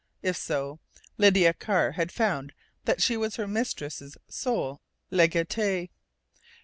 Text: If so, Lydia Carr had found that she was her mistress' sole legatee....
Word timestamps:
If 0.23 0.35
so, 0.35 0.79
Lydia 1.19 1.53
Carr 1.53 1.91
had 1.91 2.11
found 2.11 2.53
that 2.85 3.03
she 3.03 3.15
was 3.17 3.35
her 3.35 3.47
mistress' 3.47 4.17
sole 4.27 4.81
legatee.... 5.11 5.91